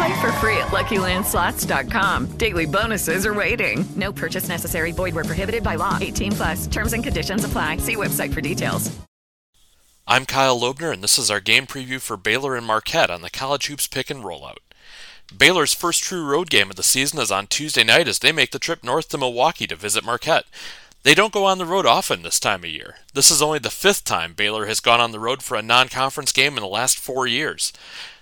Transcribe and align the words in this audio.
Play 0.00 0.18
for 0.18 0.32
free 0.32 0.56
at 0.56 0.68
LuckyLandSlots.com. 0.68 2.38
Daily 2.38 2.64
bonuses 2.64 3.26
are 3.26 3.34
waiting. 3.34 3.84
No 3.96 4.10
purchase 4.10 4.48
necessary. 4.48 4.92
Void 4.92 5.14
where 5.14 5.24
prohibited 5.24 5.62
by 5.62 5.74
law. 5.74 5.98
18 6.00 6.32
plus. 6.32 6.66
Terms 6.66 6.94
and 6.94 7.04
conditions 7.04 7.44
apply. 7.44 7.76
See 7.76 7.96
website 7.96 8.32
for 8.32 8.40
details. 8.40 8.90
I'm 10.06 10.24
Kyle 10.24 10.58
Loebner, 10.58 10.90
and 10.90 11.04
this 11.04 11.18
is 11.18 11.30
our 11.30 11.38
game 11.38 11.66
preview 11.66 12.00
for 12.00 12.16
Baylor 12.16 12.56
and 12.56 12.66
Marquette 12.66 13.10
on 13.10 13.20
the 13.20 13.28
College 13.28 13.66
Hoops 13.66 13.86
Pick 13.86 14.08
and 14.08 14.24
Rollout. 14.24 14.56
Baylor's 15.36 15.74
first 15.74 16.02
true 16.02 16.24
road 16.24 16.48
game 16.48 16.70
of 16.70 16.76
the 16.76 16.82
season 16.82 17.20
is 17.20 17.30
on 17.30 17.46
Tuesday 17.46 17.84
night 17.84 18.08
as 18.08 18.20
they 18.20 18.32
make 18.32 18.52
the 18.52 18.58
trip 18.58 18.82
north 18.82 19.10
to 19.10 19.18
Milwaukee 19.18 19.66
to 19.66 19.76
visit 19.76 20.02
Marquette. 20.02 20.46
They 21.02 21.14
don't 21.14 21.32
go 21.32 21.44
on 21.44 21.58
the 21.58 21.66
road 21.66 21.84
often 21.84 22.22
this 22.22 22.40
time 22.40 22.64
of 22.64 22.70
year. 22.70 22.96
This 23.12 23.30
is 23.30 23.42
only 23.42 23.58
the 23.58 23.68
fifth 23.68 24.06
time 24.06 24.32
Baylor 24.32 24.64
has 24.64 24.80
gone 24.80 25.00
on 25.00 25.12
the 25.12 25.20
road 25.20 25.42
for 25.42 25.58
a 25.58 25.62
non 25.62 25.88
conference 25.88 26.32
game 26.32 26.56
in 26.56 26.62
the 26.62 26.68
last 26.68 26.98
four 26.98 27.26
years. 27.26 27.74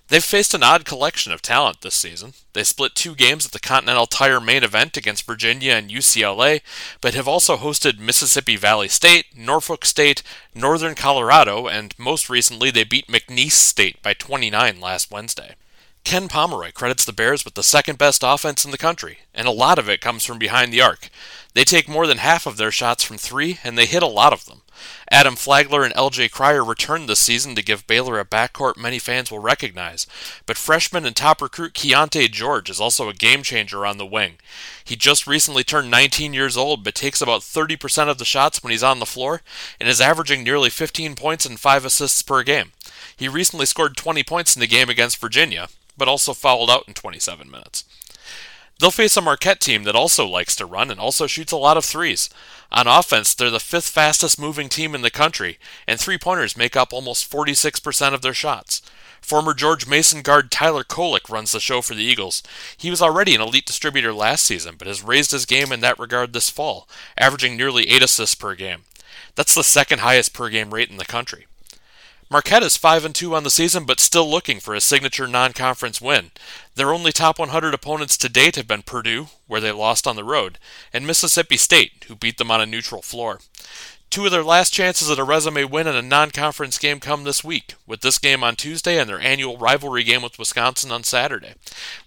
They've 0.09 0.25
faced 0.25 0.55
an 0.55 0.63
odd 0.63 0.87
collection 0.87 1.33
of 1.33 1.43
talent 1.43 1.83
this 1.83 1.95
season. 1.95 2.33
They 2.55 2.65
split 2.65 2.95
two 2.95 3.15
games 3.15 3.45
at 3.45 3.53
the 3.53 3.61
Continental 3.61 4.07
Tire 4.07 4.41
main 4.41 4.65
event 4.65 4.97
against 4.97 5.27
Virginia 5.27 5.75
and 5.75 5.91
UCLA, 5.91 6.63
but 7.03 7.13
have 7.13 7.29
also 7.29 7.59
hosted 7.59 7.99
Mississippi 7.99 8.57
Valley 8.57 8.89
State, 8.89 9.27
Norfolk 9.37 9.85
State, 9.85 10.23
Northern 10.55 10.95
Colorado, 10.95 11.67
and 11.67 11.95
most 11.99 12.31
recently 12.31 12.71
they 12.71 12.85
beat 12.85 13.09
McNeese 13.09 13.53
State 13.53 14.03
by 14.03 14.15
29 14.15 14.81
last 14.81 15.11
Wednesday. 15.11 15.57
Ken 16.05 16.27
Pomeroy 16.27 16.73
credits 16.73 17.05
the 17.05 17.13
Bears 17.13 17.45
with 17.45 17.53
the 17.53 17.63
second 17.63 17.99
best 17.99 18.23
offense 18.25 18.65
in 18.65 18.71
the 18.71 18.79
country, 18.79 19.19
and 19.35 19.47
a 19.47 19.51
lot 19.51 19.79
of 19.79 19.91
it 19.91 20.01
comes 20.01 20.25
from 20.25 20.39
behind 20.39 20.73
the 20.73 20.81
arc. 20.81 21.11
They 21.53 21.65
take 21.65 21.87
more 21.87 22.07
than 22.07 22.19
half 22.19 22.47
of 22.47 22.57
their 22.57 22.71
shots 22.71 23.03
from 23.03 23.19
three, 23.19 23.59
and 23.63 23.77
they 23.77 23.85
hit 23.85 24.03
a 24.03 24.07
lot 24.07 24.33
of 24.33 24.47
them. 24.47 24.63
Adam 25.11 25.37
Flagler 25.37 25.85
and 25.85 25.95
LJ 25.95 26.31
Cryer 26.31 26.65
returned 26.65 27.09
this 27.09 27.19
season 27.19 27.55
to 27.55 27.63
give 27.63 27.87
Baylor 27.87 28.19
a 28.19 28.25
backcourt 28.25 28.77
many 28.77 28.99
fans 28.99 29.31
will 29.31 29.39
recognize, 29.39 30.07
but 30.47 30.57
freshman 30.57 31.05
and 31.05 31.17
top 31.17 31.41
recruit 31.41 31.75
Keyonte 31.75 32.31
George 32.31 32.71
is 32.71 32.81
also 32.81 33.09
a 33.09 33.15
game 33.15 33.43
changer 33.43 33.87
on 33.87 33.99
the 33.99 34.07
wing. 34.07 34.35
He 34.85 34.97
just 34.97 35.27
recently 35.27 35.65
turned 35.65 35.91
19 35.91 36.33
years 36.33 36.57
old, 36.57 36.85
but 36.85 36.95
takes 36.95 37.21
about 37.21 37.41
30% 37.43 38.09
of 38.09 38.19
the 38.19 38.25
shots 38.25 38.63
when 38.63 38.71
he's 38.71 38.83
on 38.83 38.99
the 38.99 39.07
floor, 39.07 39.43
and 39.79 39.89
is 39.89 40.01
averaging 40.01 40.43
nearly 40.43 40.71
15 40.71 41.15
points 41.15 41.45
and 41.47 41.59
5 41.59 41.85
assists 41.85 42.23
per 42.23 42.43
game. 42.43 42.73
He 43.17 43.29
recently 43.29 43.67
scored 43.67 43.97
20 43.97 44.23
points 44.23 44.55
in 44.55 44.61
the 44.61 44.67
game 44.67 44.89
against 44.89 45.21
Virginia, 45.21 45.69
but 45.97 46.09
also 46.09 46.33
fouled 46.33 46.71
out 46.71 46.85
in 46.87 46.95
27 46.95 47.51
minutes. 47.51 47.85
They'll 48.79 48.93
face 48.93 49.17
a 49.17 49.21
Marquette 49.21 49.61
team 49.61 49.83
that 49.85 49.97
also 49.97 50.25
likes 50.27 50.55
to 50.57 50.67
run 50.67 50.91
and 50.91 51.01
also 51.01 51.27
shoots 51.27 51.51
a 51.51 51.57
lot 51.57 51.77
of 51.77 51.85
threes. 51.85 52.31
On 52.71 52.87
offense, 52.87 53.35
they're 53.35 53.51
the 53.51 53.59
fifth 53.59 53.89
fastest 53.89 54.39
moving 54.39 54.69
team 54.69 54.95
in 54.95 55.03
the 55.03 55.11
country, 55.11 55.59
and 55.89 55.99
three 55.99 56.17
pointers 56.17 56.57
make 56.57 56.77
up 56.77 56.93
almost 56.93 57.31
46% 57.31 58.15
of 58.15 58.23
their 58.23 58.35
shots. 58.35 58.81
Former 59.21 59.53
George 59.53 59.89
Mason 59.89 60.23
guard 60.23 60.53
Tyler 60.53 60.85
Kolek 60.85 61.29
runs 61.29 61.51
the 61.51 61.59
show 61.59 61.83
for 61.83 61.95
the 61.95 62.05
Eagles. 62.05 62.41
He 62.77 62.89
was 62.89 63.03
already 63.03 63.35
an 63.35 63.41
elite 63.41 63.67
distributor 63.67 64.15
last 64.15 64.45
season, 64.45 64.77
but 64.79 64.87
has 64.87 65.03
raised 65.03 65.33
his 65.33 65.45
game 65.45 65.73
in 65.73 65.81
that 65.81 65.99
regard 65.99 66.33
this 66.33 66.49
fall, 66.49 66.89
averaging 67.19 67.57
nearly 67.57 67.89
8 67.89 68.05
assists 68.05 68.37
per 68.37 68.55
game. 68.55 68.83
That's 69.35 69.57
the 69.57 69.65
second 69.65 70.01
highest 70.01 70.33
per 70.33 70.49
game 70.49 70.73
rate 70.73 70.89
in 70.89 70.99
the 70.99 71.05
country. 71.05 71.48
Marquette 72.31 72.63
is 72.63 72.77
5 72.77 73.07
and 73.07 73.15
2 73.15 73.35
on 73.35 73.43
the 73.43 73.49
season, 73.49 73.85
but 73.87 74.01
still 74.01 74.31
looking 74.31 74.61
for 74.61 74.75
a 74.75 74.83
signature 74.83 75.27
non 75.27 75.55
conference 75.55 75.99
win. 75.99 76.31
Their 76.75 76.93
only 76.93 77.11
top 77.11 77.39
100 77.39 77.73
opponents 77.73 78.19
to 78.19 78.29
date 78.29 78.57
have 78.57 78.69
been 78.69 78.83
Purdue, 78.83 79.29
where 79.47 79.63
they 79.63 79.73
lost 79.73 80.07
on 80.07 80.15
the 80.15 80.25
road, 80.25 80.59
and 80.93 81.07
Mississippi 81.07 81.57
State, 81.57 82.05
who 82.07 82.15
beat 82.15 82.37
them 82.37 82.51
on 82.51 82.61
a 82.61 82.67
neutral 82.67 83.01
floor. 83.01 83.41
Two 84.11 84.27
of 84.27 84.31
their 84.31 84.45
last 84.45 84.75
chances 84.75 85.11
at 85.11 85.19
a 85.19 85.25
resume 85.25 85.65
win 85.65 85.87
in 85.87 85.95
a 85.95 86.03
non 86.03 86.31
conference 86.31 86.77
game 86.77 87.01
come 87.01 87.25
this 87.25 87.43
week, 87.43 87.77
with 87.87 88.03
this 88.03 88.19
game 88.19 88.45
on 88.45 88.57
Tuesday 88.57 88.99
and 88.99 89.09
their 89.09 89.21
annual 89.21 89.57
rivalry 89.57 90.05
game 90.05 90.21
with 90.21 90.39
Wisconsin 90.39 90.93
on 90.93 91.05
Saturday. 91.05 91.55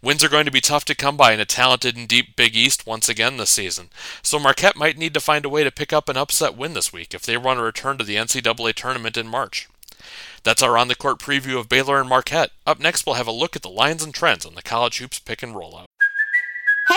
Wins 0.03 0.23
are 0.23 0.29
going 0.29 0.45
to 0.45 0.51
be 0.51 0.61
tough 0.61 0.85
to 0.85 0.95
come 0.95 1.17
by 1.17 1.31
in 1.31 1.39
a 1.39 1.45
talented 1.45 1.97
and 1.97 2.07
deep 2.07 2.35
Big 2.35 2.55
East 2.55 2.85
once 2.85 3.09
again 3.09 3.37
this 3.37 3.49
season, 3.49 3.89
so 4.21 4.37
Marquette 4.37 4.75
might 4.75 4.99
need 4.99 5.15
to 5.15 5.19
find 5.19 5.45
a 5.45 5.49
way 5.49 5.63
to 5.63 5.71
pick 5.71 5.91
up 5.91 6.09
an 6.09 6.17
upset 6.17 6.55
win 6.55 6.75
this 6.75 6.93
week 6.93 7.15
if 7.15 7.23
they 7.23 7.37
want 7.37 7.57
to 7.57 7.63
return 7.63 7.97
to 7.97 8.03
the 8.03 8.17
NCAA 8.17 8.75
tournament 8.75 9.17
in 9.17 9.27
March. 9.27 9.67
That's 10.43 10.63
our 10.63 10.77
on 10.77 10.87
the 10.87 10.95
court 10.95 11.19
preview 11.19 11.59
of 11.59 11.69
Baylor 11.69 11.99
and 11.99 12.09
Marquette. 12.09 12.51
Up 12.65 12.79
next, 12.79 13.05
we'll 13.05 13.15
have 13.15 13.27
a 13.27 13.31
look 13.31 13.55
at 13.55 13.61
the 13.61 13.69
lines 13.69 14.03
and 14.03 14.13
trends 14.13 14.45
on 14.45 14.55
the 14.55 14.61
college 14.61 14.97
hoops 14.97 15.19
pick 15.19 15.43
and. 15.43 15.51
Hey, 15.51 15.85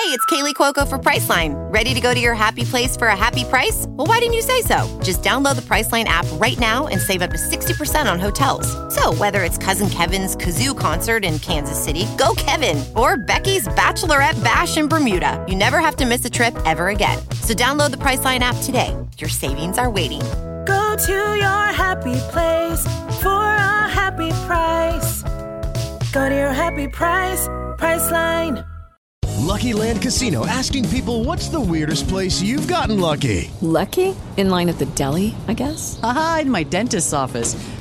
Hey, 0.05 0.11
it's 0.11 0.26
Kaley 0.26 0.55
Cuoco 0.55 0.87
for 0.87 0.99
Priceline. 0.99 1.55
Ready 1.72 1.94
to 1.94 2.00
go 2.00 2.12
to 2.12 2.20
your 2.20 2.34
happy 2.34 2.64
place 2.64 2.96
for 2.96 3.08
a 3.08 3.16
happy 3.16 3.44
price? 3.44 3.87
Well, 3.88 4.06
why 4.06 4.19
didn't 4.19 4.34
you 4.34 4.43
say 4.43 4.61
so? 4.61 5.00
Just 5.02 5.22
download 5.22 5.56
the 5.56 5.62
Priceline 5.62 6.05
app 6.05 6.26
right 6.32 6.58
now 6.58 6.88
and 6.88 7.00
save 7.00 7.22
up 7.22 7.31
to 7.31 7.37
60% 7.37 8.11
on 8.11 8.19
hotels. 8.19 8.66
So, 8.94 9.14
whether 9.14 9.44
it's 9.44 9.56
Cousin 9.56 9.88
Kevin's 9.88 10.37
Kazoo 10.37 10.78
concert 10.78 11.25
in 11.25 11.38
Kansas 11.38 11.82
City, 11.82 12.06
go 12.19 12.34
Kevin, 12.37 12.84
or 12.96 13.17
Becky's 13.17 13.69
Bachelorette 13.69 14.43
Bash 14.43 14.76
in 14.76 14.88
Bermuda, 14.88 15.43
you 15.49 15.55
never 15.55 15.78
have 15.78 15.96
to 15.96 16.06
miss 16.06 16.25
a 16.25 16.31
trip 16.31 16.55
ever 16.67 16.88
again. 16.88 17.19
So, 17.43 17.55
download 17.55 17.93
the 17.93 17.99
Priceline 17.99 18.40
app 18.40 18.56
today. 18.62 18.94
Your 19.19 19.31
savings 19.31 19.78
are 19.78 19.90
waiting. 19.90 20.22
Go 20.66 20.96
to 21.06 21.37
your 21.37 21.66
happy 21.72 22.16
place 22.31 22.82
for 23.22 23.28
a 23.28 23.88
happy 23.88 24.31
price. 24.46 25.22
Go 26.12 26.28
to 26.28 26.34
your 26.34 26.52
happy 26.52 26.88
price, 26.88 27.49
Priceline. 27.78 28.66
Lucky 29.44 29.72
Land 29.75 30.00
Casino 30.00 30.46
asking 30.46 30.88
people 30.88 31.22
what's 31.22 31.49
the 31.49 31.61
weirdest 31.61 32.08
place 32.08 32.40
you've 32.40 32.66
gotten 32.66 32.99
lucky? 32.99 33.50
Lucky? 33.61 34.16
In 34.37 34.49
line 34.50 34.69
at 34.69 34.78
the 34.78 34.87
deli, 34.87 35.34
I 35.49 35.55
guess? 35.55 36.00
Aha, 36.02 36.40
in 36.43 36.50
my 36.50 36.62
dentist's 36.62 37.12
office. 37.12 37.55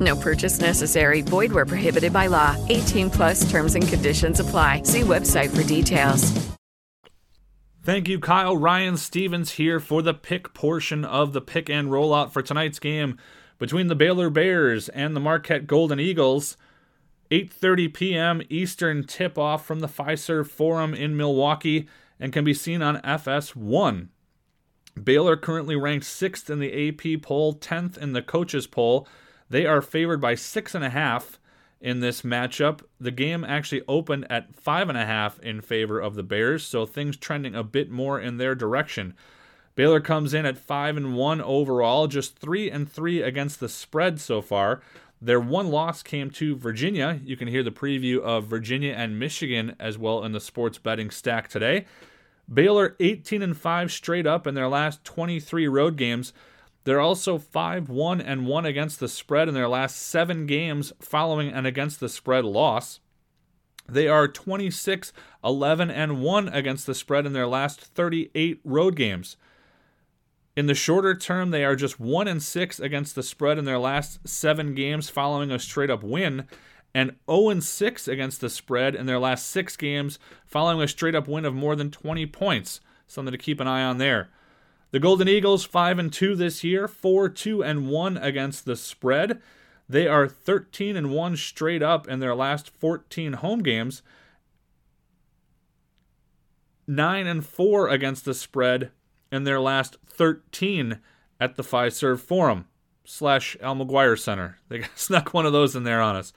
No 0.00 0.16
purchase 0.16 0.60
necessary. 0.60 1.20
Void 1.20 1.52
where 1.52 1.66
prohibited 1.66 2.12
by 2.12 2.26
law. 2.26 2.56
18 2.68 3.10
plus 3.10 3.50
terms 3.50 3.74
and 3.74 3.86
conditions 3.86 4.40
apply. 4.40 4.82
See 4.84 5.02
website 5.02 5.54
for 5.54 5.62
details. 5.66 6.32
Thank 7.84 8.08
you, 8.08 8.18
Kyle. 8.18 8.56
Ryan 8.56 8.96
Stevens 8.96 9.52
here 9.52 9.78
for 9.78 10.00
the 10.00 10.14
pick 10.14 10.54
portion 10.54 11.04
of 11.04 11.34
the 11.34 11.42
pick 11.42 11.68
and 11.68 11.88
rollout 11.88 12.32
for 12.32 12.40
tonight's 12.40 12.78
game 12.78 13.18
between 13.58 13.88
the 13.88 13.94
Baylor 13.94 14.30
Bears 14.30 14.88
and 14.88 15.14
the 15.14 15.20
Marquette 15.20 15.66
Golden 15.66 16.00
Eagles. 16.00 16.56
8:30 17.30 17.92
p.m. 17.92 18.42
Eastern 18.48 19.04
tip-off 19.04 19.66
from 19.66 19.80
the 19.80 19.86
Fiserv 19.86 20.48
Forum 20.48 20.94
in 20.94 21.16
Milwaukee 21.16 21.86
and 22.18 22.32
can 22.32 22.44
be 22.44 22.54
seen 22.54 22.80
on 22.80 23.02
FS1. 23.02 24.08
Baylor 25.02 25.36
currently 25.36 25.76
ranked 25.76 26.06
sixth 26.06 26.48
in 26.48 26.60
the 26.60 26.88
AP 26.88 27.20
poll, 27.22 27.54
10th 27.54 27.98
in 27.98 28.12
the 28.12 28.22
coaches 28.22 28.66
poll. 28.66 29.06
They 29.54 29.66
are 29.66 29.80
favored 29.80 30.20
by 30.20 30.34
six 30.34 30.74
and 30.74 30.84
a 30.84 30.90
half 30.90 31.38
in 31.80 32.00
this 32.00 32.22
matchup. 32.22 32.80
The 32.98 33.12
game 33.12 33.44
actually 33.44 33.82
opened 33.86 34.26
at 34.28 34.52
five 34.52 34.88
and 34.88 34.98
a 34.98 35.06
half 35.06 35.38
in 35.38 35.60
favor 35.60 36.00
of 36.00 36.16
the 36.16 36.24
Bears, 36.24 36.64
so 36.64 36.84
things 36.84 37.16
trending 37.16 37.54
a 37.54 37.62
bit 37.62 37.88
more 37.88 38.18
in 38.18 38.38
their 38.38 38.56
direction. 38.56 39.14
Baylor 39.76 40.00
comes 40.00 40.34
in 40.34 40.44
at 40.44 40.58
five 40.58 40.96
and 40.96 41.14
one 41.14 41.40
overall, 41.40 42.08
just 42.08 42.36
three 42.36 42.68
and 42.68 42.90
three 42.90 43.22
against 43.22 43.60
the 43.60 43.68
spread 43.68 44.18
so 44.20 44.42
far. 44.42 44.82
Their 45.22 45.38
one 45.38 45.68
loss 45.68 46.02
came 46.02 46.30
to 46.30 46.56
Virginia. 46.56 47.20
You 47.22 47.36
can 47.36 47.46
hear 47.46 47.62
the 47.62 47.70
preview 47.70 48.18
of 48.18 48.46
Virginia 48.46 48.94
and 48.94 49.20
Michigan 49.20 49.76
as 49.78 49.96
well 49.96 50.24
in 50.24 50.32
the 50.32 50.40
sports 50.40 50.78
betting 50.78 51.12
stack 51.12 51.46
today. 51.46 51.84
Baylor 52.52 52.96
18 52.98 53.40
and 53.40 53.56
5 53.56 53.92
straight 53.92 54.26
up 54.26 54.48
in 54.48 54.56
their 54.56 54.68
last 54.68 55.04
23 55.04 55.68
road 55.68 55.96
games. 55.96 56.32
They're 56.84 57.00
also 57.00 57.38
5 57.38 57.88
1 57.88 58.20
and 58.20 58.46
1 58.46 58.66
against 58.66 59.00
the 59.00 59.08
spread 59.08 59.48
in 59.48 59.54
their 59.54 59.68
last 59.68 59.96
7 59.96 60.46
games 60.46 60.92
following 61.00 61.50
an 61.50 61.66
against 61.66 61.98
the 61.98 62.08
spread 62.08 62.44
loss. 62.44 63.00
They 63.88 64.06
are 64.08 64.28
26 64.28 65.12
11 65.42 65.90
and 65.90 66.22
1 66.22 66.48
against 66.48 66.86
the 66.86 66.94
spread 66.94 67.26
in 67.26 67.32
their 67.32 67.46
last 67.46 67.80
38 67.80 68.60
road 68.64 68.96
games. 68.96 69.36
In 70.56 70.66
the 70.66 70.74
shorter 70.74 71.16
term, 71.16 71.50
they 71.50 71.64
are 71.64 71.74
just 71.74 71.98
1 71.98 72.28
and 72.28 72.42
6 72.42 72.80
against 72.80 73.14
the 73.14 73.22
spread 73.22 73.58
in 73.58 73.64
their 73.64 73.78
last 73.78 74.26
7 74.28 74.74
games 74.74 75.10
following 75.10 75.50
a 75.50 75.58
straight 75.58 75.90
up 75.90 76.02
win 76.02 76.46
and 76.94 77.16
0 77.28 77.48
and 77.48 77.64
6 77.64 78.08
against 78.08 78.40
the 78.40 78.50
spread 78.50 78.94
in 78.94 79.06
their 79.06 79.18
last 79.18 79.46
6 79.46 79.76
games 79.76 80.18
following 80.46 80.80
a 80.80 80.88
straight 80.88 81.14
up 81.14 81.26
win 81.26 81.44
of 81.44 81.54
more 81.54 81.74
than 81.74 81.90
20 81.90 82.26
points. 82.26 82.80
Something 83.06 83.32
to 83.32 83.38
keep 83.38 83.58
an 83.58 83.66
eye 83.66 83.82
on 83.82 83.98
there. 83.98 84.30
The 84.94 85.00
Golden 85.00 85.26
Eagles 85.26 85.64
5 85.64 85.98
and 85.98 86.12
2 86.12 86.36
this 86.36 86.62
year, 86.62 86.86
4 86.86 87.28
2 87.28 87.64
and 87.64 87.88
1 87.88 88.16
against 88.16 88.64
the 88.64 88.76
spread. 88.76 89.42
They 89.88 90.06
are 90.06 90.28
13 90.28 90.94
and 90.94 91.10
1 91.10 91.36
straight 91.36 91.82
up 91.82 92.06
in 92.06 92.20
their 92.20 92.32
last 92.32 92.70
14 92.70 93.32
home 93.32 93.64
games. 93.64 94.02
9 96.86 97.26
and 97.26 97.44
4 97.44 97.88
against 97.88 98.24
the 98.24 98.34
spread 98.34 98.92
in 99.32 99.42
their 99.42 99.58
last 99.58 99.96
13 100.06 101.00
at 101.40 101.56
the 101.56 101.64
Fiserv 101.64 102.20
Forum 102.20 102.66
slash 103.04 103.56
Al 103.60 103.74
McGuire 103.74 104.16
Center. 104.16 104.60
They 104.68 104.84
snuck 104.94 105.34
one 105.34 105.44
of 105.44 105.52
those 105.52 105.74
in 105.74 105.82
there 105.82 106.00
on 106.00 106.14
us. 106.14 106.32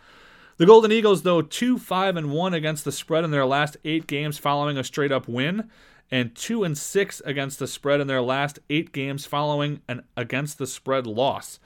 The 0.58 0.66
Golden 0.66 0.92
Eagles, 0.92 1.22
though, 1.22 1.44
2 1.44 1.78
5 1.78 2.18
and 2.18 2.32
1 2.32 2.56
against 2.56 2.86
the 2.86 2.92
spread 2.92 3.24
in 3.24 3.30
their 3.30 3.46
last 3.46 3.78
eight 3.86 4.08
games 4.08 4.40
following 4.40 4.80
a 4.80 4.84
straight 4.84 5.12
up 5.12 5.28
win, 5.28 5.70
and 6.12 6.36
2 6.36 6.64
and 6.64 6.78
6 6.78 7.22
against 7.26 7.60
the 7.60 7.68
spread 7.68 8.00
in 8.00 8.08
their 8.08 8.22
last 8.22 8.60
eight 8.70 8.92
games 8.92 9.26
following 9.26 9.82
an 9.88 10.04
against 10.16 10.58
the 10.58 10.68
spread 10.68 11.06
loss. 11.06 11.60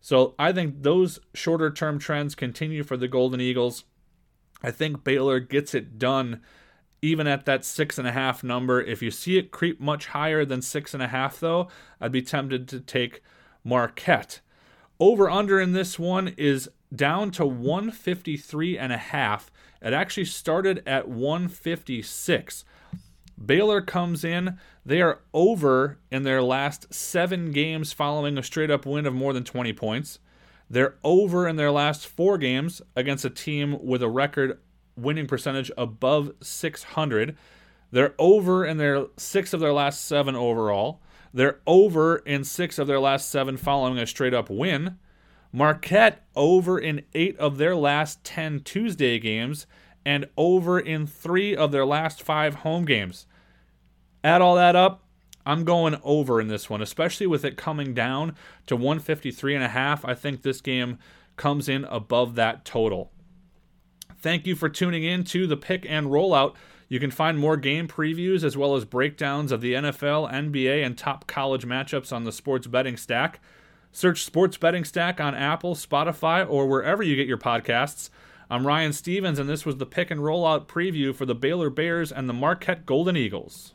So 0.00 0.34
I 0.38 0.52
think 0.52 0.82
those 0.82 1.18
shorter 1.34 1.70
term 1.70 1.98
trends 1.98 2.34
continue 2.34 2.82
for 2.82 2.96
the 2.96 3.08
Golden 3.08 3.40
Eagles. 3.40 3.84
I 4.62 4.70
think 4.70 5.04
Baylor 5.04 5.40
gets 5.40 5.74
it 5.74 5.98
done 5.98 6.40
even 7.02 7.26
at 7.26 7.46
that 7.46 7.64
six 7.64 7.98
and 7.98 8.06
a 8.06 8.12
half 8.12 8.44
number. 8.44 8.80
If 8.80 9.02
you 9.02 9.10
see 9.10 9.38
it 9.38 9.50
creep 9.50 9.80
much 9.80 10.06
higher 10.08 10.44
than 10.44 10.62
six 10.62 10.92
and 10.92 11.02
a 11.02 11.08
half, 11.08 11.40
though, 11.40 11.68
I'd 12.00 12.12
be 12.12 12.22
tempted 12.22 12.68
to 12.68 12.80
take 12.80 13.22
Marquette. 13.64 14.40
Over 14.98 15.30
under 15.30 15.58
in 15.60 15.72
this 15.72 15.98
one 15.98 16.28
is 16.36 16.68
down 16.94 17.30
to 17.32 17.46
153 17.46 18.76
and 18.76 18.92
a 18.92 18.98
half. 18.98 19.50
It 19.80 19.94
actually 19.94 20.26
started 20.26 20.82
at 20.86 21.08
156. 21.08 22.64
Baylor 23.44 23.80
comes 23.80 24.24
in. 24.24 24.58
They 24.84 25.00
are 25.00 25.20
over 25.32 25.98
in 26.10 26.24
their 26.24 26.42
last 26.42 26.92
seven 26.92 27.52
games 27.52 27.92
following 27.92 28.36
a 28.36 28.42
straight 28.42 28.70
up 28.70 28.84
win 28.84 29.06
of 29.06 29.14
more 29.14 29.32
than 29.32 29.44
20 29.44 29.72
points. 29.72 30.18
They're 30.68 30.96
over 31.02 31.48
in 31.48 31.56
their 31.56 31.70
last 31.70 32.06
four 32.06 32.38
games 32.38 32.80
against 32.94 33.24
a 33.24 33.30
team 33.30 33.84
with 33.84 34.02
a 34.02 34.08
record 34.08 34.58
winning 34.96 35.26
percentage 35.26 35.70
above 35.76 36.32
600. 36.40 37.36
They're 37.90 38.14
over 38.18 38.64
in 38.64 38.76
their 38.76 39.06
six 39.16 39.52
of 39.52 39.60
their 39.60 39.72
last 39.72 40.04
seven 40.04 40.36
overall. 40.36 41.00
They're 41.32 41.60
over 41.66 42.16
in 42.18 42.44
six 42.44 42.78
of 42.78 42.86
their 42.86 43.00
last 43.00 43.30
seven 43.30 43.56
following 43.56 43.98
a 43.98 44.06
straight 44.06 44.34
up 44.34 44.50
win. 44.50 44.98
Marquette 45.52 46.24
over 46.36 46.78
in 46.78 47.02
eight 47.14 47.36
of 47.38 47.58
their 47.58 47.74
last 47.74 48.22
10 48.22 48.60
Tuesday 48.60 49.18
games 49.18 49.66
and 50.04 50.26
over 50.36 50.78
in 50.78 51.06
three 51.06 51.56
of 51.56 51.72
their 51.72 51.84
last 51.84 52.22
five 52.22 52.56
home 52.56 52.84
games. 52.84 53.26
Add 54.22 54.42
all 54.42 54.56
that 54.56 54.76
up, 54.76 55.02
I'm 55.46 55.64
going 55.64 55.98
over 56.04 56.40
in 56.40 56.48
this 56.48 56.68
one, 56.68 56.82
especially 56.82 57.26
with 57.26 57.44
it 57.44 57.56
coming 57.56 57.94
down 57.94 58.36
to 58.66 58.76
153 58.76 59.54
and 59.54 59.64
a 59.64 59.68
half. 59.68 60.04
I 60.04 60.14
think 60.14 60.42
this 60.42 60.60
game 60.60 60.98
comes 61.36 61.68
in 61.68 61.84
above 61.86 62.34
that 62.34 62.64
total. 62.64 63.10
Thank 64.18 64.46
you 64.46 64.54
for 64.54 64.68
tuning 64.68 65.02
in 65.02 65.24
to 65.24 65.46
the 65.46 65.56
pick 65.56 65.86
and 65.88 66.08
rollout. 66.08 66.54
You 66.88 67.00
can 67.00 67.10
find 67.10 67.38
more 67.38 67.56
game 67.56 67.88
previews 67.88 68.44
as 68.44 68.56
well 68.56 68.76
as 68.76 68.84
breakdowns 68.84 69.50
of 69.50 69.62
the 69.62 69.72
NFL, 69.74 70.30
NBA, 70.30 70.84
and 70.84 70.98
top 70.98 71.26
college 71.26 71.64
matchups 71.64 72.12
on 72.12 72.24
the 72.24 72.32
Sports 72.32 72.66
Betting 72.66 72.98
Stack. 72.98 73.40
Search 73.92 74.22
Sports 74.22 74.56
Betting 74.56 74.84
Stack 74.84 75.20
on 75.20 75.34
Apple, 75.34 75.74
Spotify, 75.74 76.46
or 76.48 76.66
wherever 76.66 77.02
you 77.02 77.16
get 77.16 77.26
your 77.26 77.38
podcasts. 77.38 78.10
I'm 78.50 78.66
Ryan 78.66 78.92
Stevens, 78.92 79.38
and 79.38 79.48
this 79.48 79.64
was 79.64 79.76
the 79.76 79.86
pick 79.86 80.10
and 80.10 80.20
rollout 80.20 80.66
preview 80.66 81.14
for 81.14 81.24
the 81.24 81.34
Baylor 81.34 81.70
Bears 81.70 82.12
and 82.12 82.28
the 82.28 82.34
Marquette 82.34 82.84
Golden 82.84 83.16
Eagles. 83.16 83.74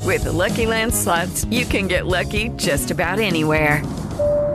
With 0.04 0.24
the 0.26 0.34
Lucky 0.34 0.66
Land 0.66 0.94
slots, 0.94 1.46
you 1.46 1.66
can 1.66 1.88
get 1.88 2.06
lucky 2.06 2.50
just 2.58 2.92
about 2.92 3.20
anywhere. 3.20 3.82